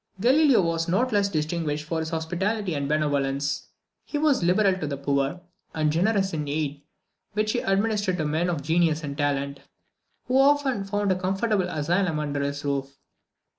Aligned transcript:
Galileo 0.19 0.63
was 0.63 0.87
not 0.87 1.11
less 1.13 1.29
distinguished 1.29 1.85
for 1.85 1.99
his 1.99 2.09
hospitality 2.09 2.73
and 2.73 2.89
benevolence; 2.89 3.67
he 4.03 4.17
was 4.17 4.41
liberal 4.41 4.75
to 4.79 4.87
the 4.87 4.97
poor, 4.97 5.41
and 5.75 5.91
generous 5.91 6.33
in 6.33 6.45
the 6.45 6.51
aid 6.51 6.81
which 7.33 7.51
he 7.51 7.59
administered 7.59 8.17
to 8.17 8.25
men 8.25 8.49
of 8.49 8.63
genius 8.63 9.03
and 9.03 9.15
talent, 9.15 9.59
who 10.25 10.39
often 10.39 10.85
found 10.85 11.11
a 11.11 11.15
comfortable 11.15 11.69
asylum 11.69 12.17
under 12.17 12.41
his 12.41 12.65
roof. 12.65 12.97